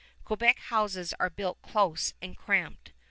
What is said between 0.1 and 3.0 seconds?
Quebec houses are built close and cramped.